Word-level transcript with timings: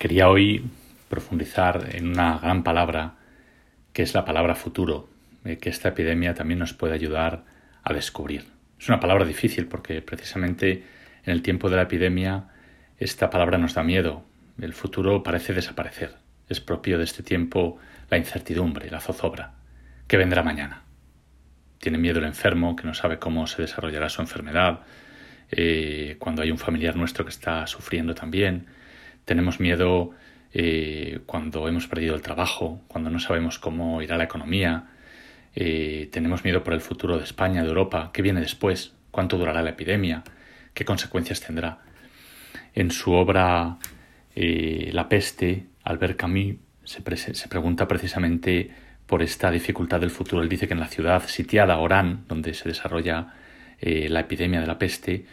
Quería 0.00 0.30
hoy 0.30 0.64
profundizar 1.10 1.90
en 1.92 2.08
una 2.08 2.38
gran 2.38 2.62
palabra 2.62 3.16
que 3.92 4.02
es 4.02 4.14
la 4.14 4.24
palabra 4.24 4.54
futuro, 4.54 5.10
eh, 5.44 5.58
que 5.58 5.68
esta 5.68 5.90
epidemia 5.90 6.32
también 6.32 6.58
nos 6.58 6.72
puede 6.72 6.94
ayudar 6.94 7.44
a 7.82 7.92
descubrir. 7.92 8.46
Es 8.78 8.88
una 8.88 8.98
palabra 8.98 9.26
difícil 9.26 9.66
porque 9.66 10.00
precisamente 10.00 10.84
en 11.22 11.32
el 11.34 11.42
tiempo 11.42 11.68
de 11.68 11.76
la 11.76 11.82
epidemia 11.82 12.48
esta 12.96 13.28
palabra 13.28 13.58
nos 13.58 13.74
da 13.74 13.82
miedo. 13.82 14.24
El 14.58 14.72
futuro 14.72 15.22
parece 15.22 15.52
desaparecer. 15.52 16.16
Es 16.48 16.60
propio 16.60 16.96
de 16.96 17.04
este 17.04 17.22
tiempo 17.22 17.76
la 18.08 18.16
incertidumbre, 18.16 18.90
la 18.90 19.00
zozobra. 19.00 19.52
¿Qué 20.08 20.16
vendrá 20.16 20.42
mañana? 20.42 20.82
Tiene 21.76 21.98
miedo 21.98 22.20
el 22.20 22.24
enfermo, 22.24 22.74
que 22.74 22.86
no 22.86 22.94
sabe 22.94 23.18
cómo 23.18 23.46
se 23.46 23.60
desarrollará 23.60 24.08
su 24.08 24.22
enfermedad, 24.22 24.80
eh, 25.50 26.16
cuando 26.18 26.40
hay 26.40 26.50
un 26.50 26.56
familiar 26.56 26.96
nuestro 26.96 27.26
que 27.26 27.32
está 27.32 27.66
sufriendo 27.66 28.14
también. 28.14 28.79
Tenemos 29.24 29.60
miedo 29.60 30.10
eh, 30.52 31.20
cuando 31.26 31.68
hemos 31.68 31.86
perdido 31.86 32.14
el 32.14 32.22
trabajo, 32.22 32.80
cuando 32.88 33.10
no 33.10 33.20
sabemos 33.20 33.58
cómo 33.58 34.02
irá 34.02 34.16
la 34.16 34.24
economía. 34.24 34.88
Eh, 35.54 36.08
tenemos 36.12 36.44
miedo 36.44 36.62
por 36.62 36.74
el 36.74 36.80
futuro 36.80 37.18
de 37.18 37.24
España, 37.24 37.62
de 37.62 37.68
Europa. 37.68 38.10
¿Qué 38.12 38.22
viene 38.22 38.40
después? 38.40 38.94
¿Cuánto 39.10 39.38
durará 39.38 39.62
la 39.62 39.70
epidemia? 39.70 40.22
¿Qué 40.74 40.84
consecuencias 40.84 41.40
tendrá? 41.40 41.78
En 42.74 42.90
su 42.90 43.12
obra 43.12 43.78
La 44.34 45.08
peste, 45.08 45.66
Albert 45.82 46.16
Camus 46.16 46.56
se, 46.84 47.48
pregunta 47.48 47.86
precisamente 47.86 48.70
por 49.06 49.22
esta 49.22 49.50
dificultad 49.50 50.00
del 50.00 50.10
futuro. 50.10 50.42
Él 50.42 50.48
dice 50.48 50.66
que 50.66 50.74
en 50.74 50.80
la 50.80 50.88
ciudad 50.88 51.26
sitiada, 51.26 51.78
Orán, 51.78 52.24
donde 52.28 52.54
se 52.54 52.68
desarrolla 52.68 53.34
eh, 53.78 54.08
la 54.08 54.20
epidemia 54.20 54.60
de 54.60 54.66
la 54.66 54.78
peste, 54.78 55.24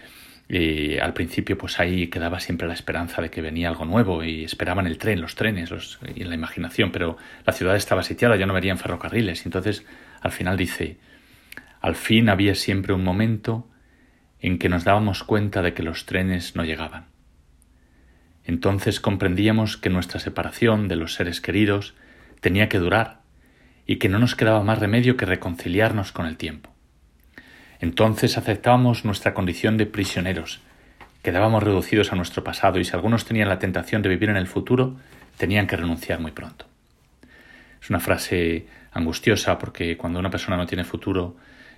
eh, 0.49 0.99
al 1.01 1.13
principio 1.13 1.57
pues 1.57 1.79
ahí 1.79 2.07
quedaba 2.07 2.39
siempre 2.39 2.67
la 2.67 2.73
esperanza 2.73 3.21
de 3.21 3.29
que 3.29 3.41
venía 3.41 3.67
algo 3.67 3.85
nuevo 3.85 4.23
y 4.23 4.45
esperaban 4.45 4.87
el 4.87 4.97
tren, 4.97 5.19
los 5.19 5.35
trenes 5.35 5.71
y 6.15 6.23
la 6.23 6.35
imaginación, 6.35 6.91
pero 6.91 7.17
la 7.45 7.53
ciudad 7.53 7.75
estaba 7.75 8.03
sitiada, 8.03 8.37
ya 8.37 8.45
no 8.45 8.53
verían 8.53 8.77
ferrocarriles. 8.77 9.45
Entonces 9.45 9.85
al 10.21 10.31
final 10.31 10.55
dice, 10.55 10.97
al 11.81 11.95
fin 11.95 12.29
había 12.29 12.55
siempre 12.55 12.93
un 12.93 13.03
momento 13.03 13.67
en 14.39 14.57
que 14.57 14.69
nos 14.69 14.83
dábamos 14.83 15.23
cuenta 15.23 15.61
de 15.61 15.73
que 15.73 15.83
los 15.83 16.05
trenes 16.05 16.55
no 16.55 16.63
llegaban. 16.63 17.07
Entonces 18.45 19.01
comprendíamos 19.01 19.75
que 19.75 19.89
nuestra 19.89 20.21
separación 20.21 20.87
de 20.87 20.95
los 20.95 21.13
seres 21.15 21.41
queridos 21.41 21.95
tenía 22.39 22.69
que 22.69 22.79
durar 22.79 23.21
y 23.85 23.97
que 23.97 24.07
no 24.07 24.19
nos 24.19 24.35
quedaba 24.35 24.63
más 24.63 24.79
remedio 24.79 25.17
que 25.17 25.25
reconciliarnos 25.25 26.13
con 26.13 26.25
el 26.25 26.37
tiempo. 26.37 26.76
Entonces 27.79 28.37
aceptábamos 28.37 29.05
nuestra 29.05 29.33
condición 29.33 29.77
de 29.77 29.85
prisioneros, 29.85 30.61
quedábamos 31.21 31.63
reducidos 31.63 32.11
a 32.11 32.15
nuestro 32.15 32.43
pasado 32.43 32.79
y 32.79 32.85
si 32.85 32.93
algunos 32.93 33.25
tenían 33.25 33.49
la 33.49 33.59
tentación 33.59 34.01
de 34.01 34.09
vivir 34.09 34.29
en 34.29 34.37
el 34.37 34.47
futuro, 34.47 34.95
tenían 35.37 35.67
que 35.67 35.77
renunciar 35.77 36.19
muy 36.19 36.31
pronto. 36.31 36.65
Es 37.81 37.89
una 37.89 37.99
frase 37.99 38.65
angustiosa 38.91 39.57
porque 39.57 39.97
cuando 39.97 40.19
una 40.19 40.29
persona 40.29 40.57
no 40.57 40.65
tiene 40.65 40.83
futuro 40.83 41.35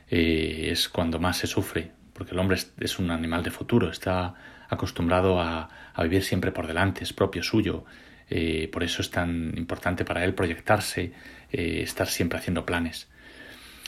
eh, 0.10 0.70
es 0.72 0.90
cuando 0.90 1.20
más 1.20 1.38
se 1.38 1.48
sufre, 1.48 1.92
porque 2.14 2.32
el 2.34 2.40
hombre 2.40 2.58
es, 2.80 3.00
un 3.00 3.12
animal 3.12 3.44
de 3.44 3.52
futuro, 3.52 3.90
está 3.90 4.34
acostumbrado 4.70 5.40
a, 5.40 5.70
vivir 6.02 6.24
siempre 6.24 6.52
por 6.52 6.66
delante, 6.66 7.04
es 7.04 7.12
propio 7.12 7.44
suyo, 7.44 7.84
eh, 8.30 8.70
por 8.72 8.84
eso 8.84 9.02
es 9.02 9.12
tan 9.12 9.54
importante 9.58 10.06
para 10.06 10.24
él 10.24 10.34
proyectarse, 10.34 11.12
eh, 11.52 11.82
estar 11.84 12.08
siempre 12.08 12.40
haciendo 12.40 12.66
planes. 12.66 13.10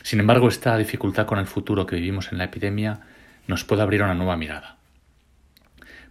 Sin 0.03 0.19
embargo, 0.19 0.47
esta 0.47 0.77
dificultad 0.77 1.25
con 1.25 1.39
el 1.39 1.47
futuro 1.47 1.85
que 1.85 1.95
vivimos 1.95 2.31
en 2.31 2.37
la 2.37 2.45
epidemia 2.45 3.01
nos 3.47 3.63
puede 3.63 3.81
abrir 3.81 4.03
una 4.03 4.13
nueva 4.13 4.37
mirada. 4.37 4.77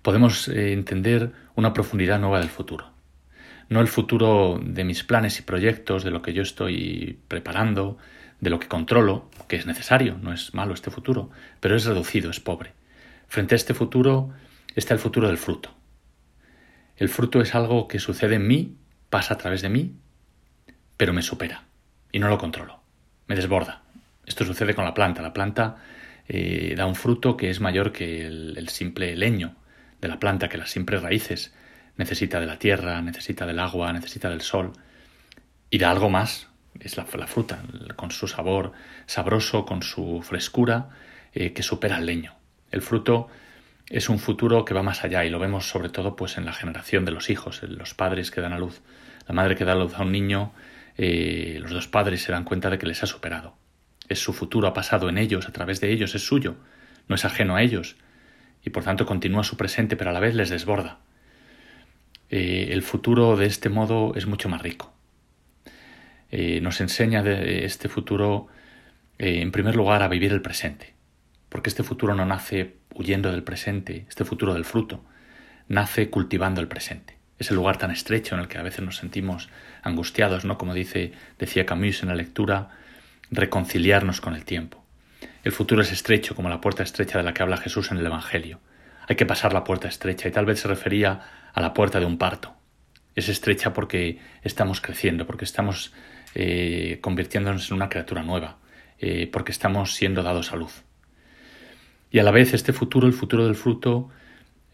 Podemos 0.03 0.49
eh, 0.49 0.73
entender 0.73 1.33
una 1.55 1.73
profundidad 1.73 2.19
nueva 2.19 2.41
del 2.41 2.49
futuro. 2.49 2.91
No 3.69 3.81
el 3.81 3.89
futuro 3.89 4.61
de 4.63 4.85
mis 4.85 5.05
planes 5.05 5.39
y 5.39 5.43
proyectos, 5.43 6.03
de 6.05 6.11
lo 6.11 6.23
que 6.23 6.33
yo 6.33 6.43
estoy 6.43 7.19
preparando, 7.29 7.99
de 8.41 8.51
lo 8.51 8.59
que 8.59 8.69
controlo, 8.69 9.31
que 9.49 9.57
es 9.57 9.67
necesario, 9.67 10.19
no 10.21 10.33
es 10.33 10.55
malo 10.55 10.75
este 10.75 10.91
futuro, 10.91 11.31
pero 11.61 11.77
es 11.77 11.85
reducido, 11.85 12.31
es 12.31 12.41
pobre. 12.41 12.73
Frente 13.29 13.55
a 13.55 13.57
este 13.57 13.75
futuro 13.75 14.31
está 14.75 14.95
el 14.95 15.01
futuro 15.01 15.29
del 15.29 15.39
fruto. 15.39 15.71
El 16.97 17.09
fruto 17.09 17.41
es 17.41 17.55
algo 17.55 17.87
que 17.87 17.99
sucede 17.99 18.37
en 18.37 18.47
mí, 18.47 18.77
pasa 19.09 19.35
a 19.35 19.39
través 19.39 19.63
de 19.63 19.69
mí 19.69 19.95
pero 21.01 21.15
me 21.15 21.23
supera 21.23 21.65
y 22.13 22.19
no 22.19 22.29
lo 22.29 22.37
controlo, 22.37 22.79
me 23.27 23.35
desborda. 23.35 23.81
Esto 24.31 24.45
sucede 24.45 24.75
con 24.75 24.85
la 24.85 24.95
planta. 24.95 25.23
La 25.23 25.33
planta 25.33 25.79
eh, 26.29 26.75
da 26.77 26.87
un 26.87 26.95
fruto 26.95 27.37
que 27.37 27.51
es 27.51 27.59
mayor 27.59 27.91
que 27.91 28.25
el, 28.29 28.69
simple 28.69 29.17
leño 29.17 29.57
de 30.01 30.07
la 30.07 30.21
planta, 30.21 30.49
que 30.49 30.57
las 30.57 30.71
simples 30.71 31.03
raíces. 31.03 31.53
Necesita 31.97 32.39
de 32.39 32.47
la 32.47 32.57
tierra, 32.57 33.03
necesita 33.03 33.45
del 33.45 33.59
agua, 33.59 33.93
necesita 33.93 34.31
del 34.31 34.43
sol 34.43 34.71
y 35.69 35.79
da 35.79 35.91
algo 35.91 36.11
más. 36.11 36.47
Es 36.79 36.97
la, 36.97 37.07
fruta, 37.07 37.61
con 37.97 38.13
su 38.13 38.29
sabor 38.29 38.71
sabroso, 39.07 39.67
con 39.67 39.83
su 39.83 40.23
frescura, 40.23 40.91
eh, 41.35 41.53
que 41.53 41.65
supera 41.65 41.99
el 41.99 42.07
leño. 42.07 42.37
El 42.71 42.83
fruto 42.83 43.27
es 43.89 44.09
un 44.09 44.21
futuro 44.21 44.65
que 44.65 44.75
va 44.75 44.85
más 44.85 45.03
allá 45.03 45.25
y 45.25 45.31
lo 45.31 45.41
vemos 45.41 45.69
sobre 45.69 45.89
todo 45.89 46.15
pues 46.15 46.39
en 46.39 46.45
la 46.45 46.53
generación 46.53 47.05
de 47.05 47.11
los 47.11 47.31
hijos, 47.31 47.65
en 47.65 47.77
los 47.77 47.95
padres 47.95 48.31
que 48.31 48.41
dan 48.41 48.53
a 48.53 48.61
luz. 48.61 48.81
La 49.27 49.35
madre 49.35 49.57
que 49.57 49.65
da 49.65 49.73
a 49.73 49.75
luz 49.75 49.95
a 49.99 50.03
un 50.03 50.13
niño 50.13 50.53
eh, 50.97 51.59
los 51.61 51.73
dos 51.73 51.89
padres 51.89 52.23
se 52.23 52.31
dan 52.31 52.45
cuenta 52.45 52.71
de 52.71 52.79
que 52.79 52.87
les 52.87 53.03
ha 53.03 53.07
superado. 53.07 53.60
Es 54.11 54.19
su 54.19 54.35
futuro, 54.35 54.69
ha 54.69 54.75
pasado 54.75 55.09
en 55.09 55.17
ellos, 55.17 55.49
a 55.49 55.53
través 55.53 55.81
de 55.81 55.91
ellos, 55.91 56.15
es 56.15 56.27
suyo, 56.27 56.57
no 57.09 57.15
es 57.15 57.25
ajeno 57.25 57.57
a 57.57 57.63
ellos, 57.63 57.97
y 58.63 58.69
por 58.69 58.85
tanto 58.85 59.07
continúa 59.07 59.43
su 59.43 59.57
presente, 59.57 59.97
pero 59.97 60.11
a 60.11 60.13
la 60.13 60.21
vez 60.21 60.35
les 60.35 60.51
desborda. 60.51 60.99
Eh, 62.29 62.69
el 62.73 62.83
futuro 62.83 63.37
de 63.37 63.47
este 63.47 63.71
modo 63.71 64.13
es 64.15 64.27
mucho 64.27 64.51
más 64.51 64.61
rico. 64.61 64.93
Eh, 66.31 66.61
nos 66.61 66.83
enseña 66.83 67.23
de 67.23 67.65
este 67.65 67.89
futuro, 67.89 68.49
en 69.19 69.51
primer 69.51 69.75
lugar, 69.75 70.03
a 70.03 70.09
vivir 70.09 70.33
el 70.33 70.43
presente, 70.43 70.93
porque 71.49 71.71
este 71.71 71.83
futuro 71.83 72.15
no 72.15 72.27
nace 72.27 72.77
huyendo 72.95 73.33
del 73.33 73.43
presente, 73.43 74.05
este 74.09 74.27
futuro 74.27 74.53
del 74.53 74.67
fruto, 74.67 75.03
nace 75.69 76.11
cultivando 76.11 76.61
el 76.61 76.69
presente 76.69 77.21
ese 77.41 77.55
lugar 77.55 77.79
tan 77.79 77.91
estrecho 77.91 78.35
en 78.35 78.43
el 78.43 78.49
que 78.49 78.59
a 78.59 78.63
veces 78.63 78.85
nos 78.85 78.99
sentimos 78.99 79.49
angustiados, 79.83 80.45
¿no? 80.45 80.59
Como 80.59 80.75
dice, 80.75 81.13
decía 81.39 81.65
Camus 81.65 82.03
en 82.03 82.11
la 82.11 82.15
lectura, 82.15 82.69
reconciliarnos 83.31 84.21
con 84.21 84.35
el 84.35 84.45
tiempo. 84.45 84.85
El 85.43 85.53
futuro 85.53 85.83
es 85.83 85.93
estrecho 85.93 86.35
como 86.35 86.49
la 86.49 86.61
puerta 86.61 86.83
estrecha 86.83 87.19
de 87.19 87.25
la 87.25 87.33
que 87.33 87.43
habla 87.43 87.57
Jesús 87.57 87.91
en 87.91 87.99
el 87.99 88.07
Evangelio. 88.07 88.61
Hay 89.09 89.17
que 89.17 89.27
pasar 89.27 89.53
la 89.53 89.65
puerta 89.65 89.89
estrecha 89.89 90.29
y 90.29 90.33
tal 90.33 90.47
vez 90.47 90.61
se 90.61 90.69
refería 90.69 91.21
a 91.53 91.61
la 91.61 91.75
puerta 91.75 91.99
de 91.99 92.07
un 92.07 92.19
parto. 92.19 92.55
Es 93.15 93.29
estrecha 93.29 93.73
porque 93.73 94.19
estamos 94.43 94.81
creciendo, 94.81 95.27
porque 95.27 95.45
estamos 95.45 95.93
eh, 96.35 96.99
convirtiéndonos 97.01 97.71
en 97.71 97.77
una 97.77 97.89
criatura 97.89 98.23
nueva, 98.23 98.59
eh, 98.99 99.29
porque 99.33 99.53
estamos 99.53 99.95
siendo 99.95 100.23
dados 100.23 100.53
a 100.53 100.57
luz. 100.57 100.85
Y 102.11 102.19
a 102.19 102.23
la 102.23 102.31
vez 102.31 102.55
este 102.55 102.73
futuro, 102.73 103.07
el 103.07 103.13
futuro 103.13 103.47
del 103.47 103.55
fruto, 103.55 104.11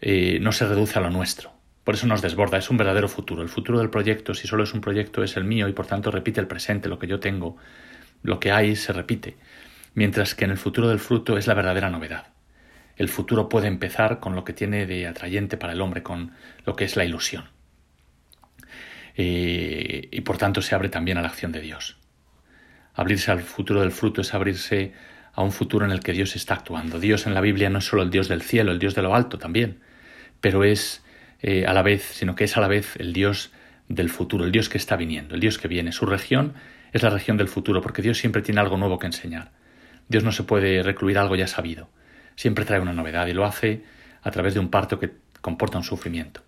eh, 0.01 0.39
no 0.41 0.51
se 0.51 0.67
reduce 0.67 0.99
a 0.99 1.01
lo 1.01 1.09
nuestro. 1.09 1.51
Por 1.83 1.95
eso 1.95 2.05
nos 2.05 2.21
desborda, 2.21 2.57
es 2.57 2.69
un 2.69 2.77
verdadero 2.77 3.07
futuro. 3.07 3.41
El 3.41 3.49
futuro 3.49 3.79
del 3.79 3.89
proyecto, 3.89 4.33
si 4.33 4.47
solo 4.47 4.63
es 4.63 4.73
un 4.73 4.81
proyecto, 4.81 5.23
es 5.23 5.37
el 5.37 5.45
mío 5.45 5.67
y 5.67 5.73
por 5.73 5.87
tanto 5.87 6.11
repite 6.11 6.41
el 6.41 6.47
presente, 6.47 6.89
lo 6.89 6.99
que 6.99 7.07
yo 7.07 7.19
tengo, 7.19 7.55
lo 8.23 8.39
que 8.39 8.51
hay 8.51 8.75
se 8.75 8.93
repite. 8.93 9.37
Mientras 9.93 10.35
que 10.35 10.45
en 10.45 10.51
el 10.51 10.57
futuro 10.57 10.89
del 10.89 10.99
fruto 10.99 11.37
es 11.37 11.47
la 11.47 11.53
verdadera 11.53 11.89
novedad. 11.89 12.27
El 12.95 13.09
futuro 13.09 13.47
puede 13.47 13.67
empezar 13.67 14.19
con 14.19 14.35
lo 14.35 14.43
que 14.43 14.53
tiene 14.53 14.85
de 14.85 15.07
atrayente 15.07 15.57
para 15.57 15.73
el 15.73 15.81
hombre, 15.81 16.03
con 16.03 16.31
lo 16.65 16.75
que 16.75 16.85
es 16.85 16.95
la 16.95 17.05
ilusión. 17.05 17.45
Eh, 19.15 20.09
y 20.11 20.21
por 20.21 20.37
tanto 20.37 20.61
se 20.61 20.75
abre 20.75 20.89
también 20.89 21.17
a 21.17 21.21
la 21.21 21.27
acción 21.27 21.51
de 21.51 21.61
Dios. 21.61 21.97
Abrirse 22.93 23.31
al 23.31 23.41
futuro 23.41 23.81
del 23.81 23.91
fruto 23.91 24.21
es 24.21 24.33
abrirse 24.33 24.93
a 25.33 25.43
un 25.43 25.51
futuro 25.51 25.85
en 25.85 25.91
el 25.91 25.99
que 25.99 26.13
Dios 26.13 26.35
está 26.35 26.55
actuando. 26.55 26.99
Dios 26.99 27.27
en 27.27 27.35
la 27.35 27.41
Biblia 27.41 27.69
no 27.69 27.77
es 27.77 27.85
solo 27.85 28.01
el 28.01 28.09
Dios 28.09 28.27
del 28.27 28.41
cielo, 28.41 28.71
el 28.71 28.79
Dios 28.79 28.95
de 28.95 29.03
lo 29.03 29.13
alto 29.13 29.37
también, 29.37 29.81
pero 30.41 30.63
es 30.63 31.03
eh, 31.41 31.65
a 31.67 31.73
la 31.73 31.83
vez, 31.83 32.03
sino 32.03 32.35
que 32.35 32.45
es 32.45 32.57
a 32.57 32.61
la 32.61 32.67
vez 32.67 32.95
el 32.97 33.13
Dios 33.13 33.51
del 33.87 34.09
futuro, 34.09 34.45
el 34.45 34.51
Dios 34.51 34.69
que 34.69 34.79
está 34.79 34.95
viniendo, 34.95 35.35
el 35.35 35.41
Dios 35.41 35.59
que 35.59 35.67
viene. 35.67 35.91
Su 35.91 36.07
región 36.07 36.55
es 36.91 37.03
la 37.03 37.09
región 37.09 37.37
del 37.37 37.47
futuro, 37.47 37.81
porque 37.81 38.01
Dios 38.01 38.17
siempre 38.17 38.41
tiene 38.41 38.61
algo 38.61 38.77
nuevo 38.77 38.99
que 38.99 39.07
enseñar. 39.07 39.51
Dios 40.07 40.23
no 40.23 40.31
se 40.31 40.43
puede 40.43 40.83
recluir 40.83 41.17
algo 41.17 41.35
ya 41.35 41.47
sabido, 41.47 41.89
siempre 42.35 42.65
trae 42.65 42.79
una 42.79 42.93
novedad 42.93 43.27
y 43.27 43.33
lo 43.33 43.45
hace 43.45 43.83
a 44.21 44.31
través 44.31 44.53
de 44.53 44.59
un 44.59 44.69
parto 44.69 44.99
que 44.99 45.11
comporta 45.41 45.77
un 45.77 45.83
sufrimiento. 45.83 46.41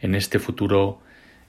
En 0.00 0.14
este 0.14 0.38
futuro 0.38 1.00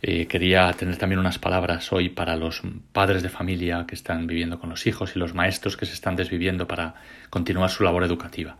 eh, 0.02 0.28
quería 0.28 0.72
tener 0.74 0.98
también 0.98 1.20
unas 1.20 1.40
palabras 1.40 1.92
hoy 1.92 2.10
para 2.10 2.36
los 2.36 2.62
padres 2.92 3.24
de 3.24 3.30
familia 3.30 3.86
que 3.88 3.96
están 3.96 4.28
viviendo 4.28 4.60
con 4.60 4.70
los 4.70 4.86
hijos 4.86 5.16
y 5.16 5.20
los 5.20 5.34
maestros 5.34 5.78
que 5.78 5.86
se 5.86 5.94
están 5.94 6.16
desviviendo 6.16 6.68
para 6.68 6.96
continuar 7.30 7.70
su 7.70 7.84
labor 7.84 8.04
educativa. 8.04 8.58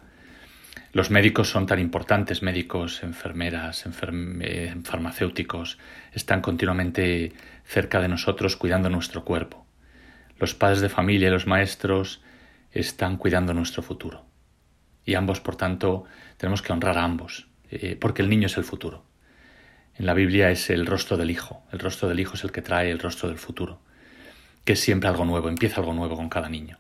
Los 0.94 1.10
médicos 1.10 1.50
son 1.50 1.66
tan 1.66 1.80
importantes, 1.80 2.44
médicos, 2.44 3.02
enfermeras, 3.02 3.84
eh, 4.42 4.76
farmacéuticos, 4.84 5.80
están 6.14 6.42
continuamente 6.42 7.34
cerca 7.66 8.00
de 8.00 8.08
nosotros 8.08 8.56
cuidando 8.56 8.92
nuestro 8.92 9.26
cuerpo. 9.26 9.66
Los 10.38 10.54
padres 10.54 10.82
de 10.82 10.90
familia 10.90 11.30
y 11.30 11.32
los 11.32 11.48
maestros 11.48 12.22
están 12.72 13.18
cuidando 13.18 13.56
nuestro 13.56 13.82
futuro. 13.82 14.24
Y 15.04 15.16
ambos, 15.16 15.40
por 15.40 15.56
tanto, 15.56 16.06
tenemos 16.38 16.62
que 16.62 16.72
honrar 16.72 17.00
a 17.00 17.04
ambos, 17.04 17.48
eh, 17.72 17.98
porque 18.00 18.22
el 18.22 18.30
niño 18.30 18.46
es 18.46 18.58
el 18.58 18.64
futuro. 18.64 19.04
en 19.96 20.08
la 20.08 20.14
Biblia 20.16 20.50
es 20.50 20.70
el 20.70 20.86
rostro 20.86 21.18
del 21.18 21.32
Hijo. 21.32 21.64
El 21.72 21.80
rostro 21.80 22.08
del 22.08 22.20
Hijo 22.20 22.36
es 22.36 22.44
el 22.44 22.52
que 22.52 22.62
trae 22.62 22.92
el 22.92 23.00
rostro 23.00 23.30
del 23.30 23.38
futuro, 23.38 23.80
que 24.64 24.74
es 24.74 24.80
siempre 24.80 25.10
algo 25.10 25.26
nuevo, 25.26 25.50
empieza 25.50 25.82
algo 25.82 25.94
nuevo 25.94 26.16
con 26.16 26.30
cada 26.30 26.50
niño. 26.50 26.80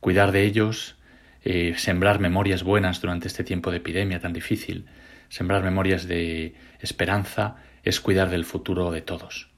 Cuidar 0.00 0.30
de 0.30 0.44
ellos, 0.44 0.96
eh, 1.44 1.74
sembrar 1.76 2.20
memorias 2.20 2.62
buenas 2.62 3.00
durante 3.00 3.28
este 3.28 3.44
tiempo 3.44 3.70
de 3.70 3.76
epidemia 3.76 4.20
tan 4.20 4.32
difícil, 4.32 4.86
sembrar 5.28 5.62
memorias 5.62 6.08
de 6.08 6.54
esperanza, 6.80 7.56
es 7.82 8.00
cuidar 8.00 8.30
del 8.30 8.44
futuro 8.44 8.90
de 8.90 9.02
todos. 9.02 9.50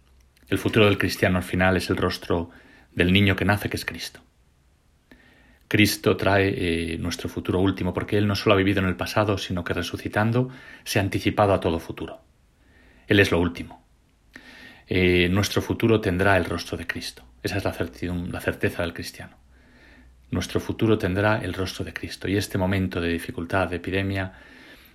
El 0.49 0.59
futuro 0.59 0.87
del 0.87 0.99
cristiano 0.99 1.39
al 1.39 1.45
final 1.45 1.77
es 1.77 1.89
el 1.91 1.97
rostro 1.97 2.51
del 2.93 3.13
niño 3.13 3.37
que 3.37 3.45
nace, 3.45 3.69
que 3.69 3.77
es 3.77 3.85
Cristo. 3.85 4.21
Cristo 5.69 6.17
trae 6.17 6.49
eh, 6.95 6.99
nuestro 6.99 7.29
futuro 7.29 7.61
último, 7.61 7.93
porque 7.93 8.19
Él 8.19 8.27
no 8.27 8.37
solo 8.37 8.55
ha 8.55 8.59
vivido 8.59 8.81
en 8.81 8.87
el 8.87 8.97
pasado, 8.97 9.39
sino 9.39 9.65
que 9.65 9.75
resucitando 9.75 10.49
se 10.85 10.99
ha 10.99 11.03
anticipado 11.03 11.53
a 11.53 11.61
todo 11.61 11.81
futuro. 11.81 12.21
Él 13.07 13.21
es 13.21 13.31
lo 13.31 13.41
último. 13.41 13.85
Eh, 14.89 15.29
nuestro 15.29 15.63
futuro 15.63 16.01
tendrá 16.01 16.37
el 16.37 16.45
rostro 16.45 16.77
de 16.77 16.87
Cristo. 16.87 17.25
Esa 17.43 17.57
es 17.59 17.65
la, 17.65 17.75
la 18.31 18.41
certeza 18.41 18.83
del 18.83 18.95
cristiano. 18.95 19.37
Nuestro 20.31 20.61
futuro 20.61 20.99
tendrá 20.99 21.39
el 21.39 21.55
rostro 21.55 21.85
de 21.85 21.93
Cristo. 21.93 22.29
Y 22.29 22.37
este 22.37 22.59
momento 22.59 23.01
de 23.01 23.09
dificultad, 23.09 23.69
de 23.69 23.77
epidemia, 23.77 24.33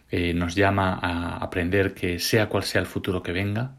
eh, 0.09 0.33
nos 0.33 0.55
llama 0.55 0.99
a 1.01 1.37
aprender 1.37 1.93
que 1.93 2.19
sea 2.19 2.49
cual 2.49 2.63
sea 2.63 2.81
el 2.81 2.87
futuro 2.87 3.23
que 3.23 3.31
venga, 3.31 3.75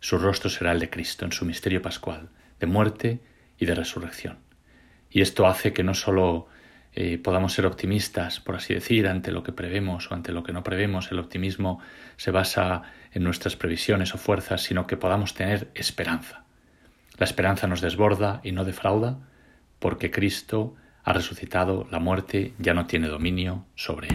su 0.00 0.18
rostro 0.18 0.50
será 0.50 0.72
el 0.72 0.80
de 0.80 0.90
Cristo 0.90 1.24
en 1.24 1.32
su 1.32 1.44
misterio 1.44 1.82
pascual, 1.82 2.30
de 2.58 2.66
muerte 2.66 3.20
y 3.58 3.66
de 3.66 3.74
resurrección. 3.74 4.38
Y 5.10 5.20
esto 5.20 5.46
hace 5.46 5.72
que 5.72 5.84
no 5.84 5.94
solo 5.94 6.48
eh, 6.94 7.18
podamos 7.18 7.52
ser 7.52 7.66
optimistas, 7.66 8.40
por 8.40 8.56
así 8.56 8.74
decir, 8.74 9.06
ante 9.06 9.30
lo 9.30 9.42
que 9.42 9.52
prevemos 9.52 10.10
o 10.10 10.14
ante 10.14 10.32
lo 10.32 10.42
que 10.42 10.52
no 10.52 10.62
prevemos, 10.62 11.12
el 11.12 11.18
optimismo 11.18 11.80
se 12.16 12.30
basa 12.30 12.82
en 13.12 13.22
nuestras 13.22 13.56
previsiones 13.56 14.14
o 14.14 14.18
fuerzas, 14.18 14.62
sino 14.62 14.86
que 14.86 14.96
podamos 14.96 15.34
tener 15.34 15.70
esperanza. 15.74 16.44
La 17.18 17.24
esperanza 17.24 17.66
nos 17.66 17.80
desborda 17.80 18.40
y 18.42 18.52
no 18.52 18.64
defrauda, 18.64 19.18
porque 19.82 20.12
Cristo 20.12 20.76
ha 21.02 21.12
resucitado, 21.12 21.88
la 21.90 21.98
muerte 21.98 22.54
ya 22.58 22.72
no 22.72 22.86
tiene 22.86 23.08
dominio 23.08 23.66
sobre 23.74 24.06
él. 24.06 24.10